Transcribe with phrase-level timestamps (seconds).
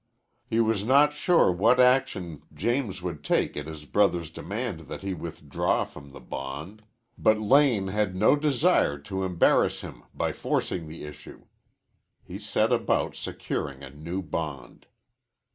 [0.47, 5.13] He was not sure what action James would take at his brother's demand that he
[5.13, 6.81] withdraw from the bond.
[7.19, 11.45] But Lane had no desire to embarrass him by forcing the issue.
[12.23, 14.87] He set about securing a new bond.